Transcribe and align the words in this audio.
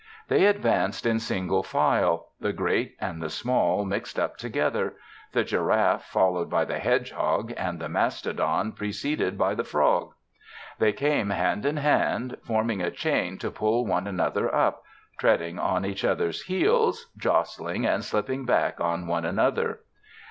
They 0.29 0.47
advanced 0.47 1.05
in 1.05 1.19
single 1.19 1.61
file, 1.61 2.29
the 2.39 2.53
great 2.53 2.95
and 2.99 3.21
the 3.21 3.29
small 3.29 3.85
mixed 3.85 4.17
up 4.17 4.35
together; 4.35 4.95
the 5.31 5.43
giraffe 5.43 6.05
followed 6.05 6.49
by 6.49 6.65
the 6.65 6.79
hedgehog 6.79 7.53
and 7.55 7.79
the 7.79 7.87
mastodon 7.87 8.71
preceded 8.71 9.37
by 9.37 9.53
the 9.53 9.63
frog. 9.63 10.13
They 10.79 10.91
came 10.91 11.29
hand 11.29 11.67
in 11.67 11.77
hand, 11.77 12.37
forming 12.43 12.81
a 12.81 12.89
chain 12.89 13.37
to 13.37 13.51
pull 13.51 13.85
one 13.85 14.07
another 14.07 14.51
up, 14.51 14.81
treading 15.19 15.59
on 15.59 15.85
each 15.85 16.03
other's 16.03 16.41
heels, 16.45 17.11
jostling 17.15 17.85
and 17.85 18.03
slipping 18.03 18.43
back 18.43 18.79
on 18.79 19.05
one 19.05 19.23
another. 19.23 19.81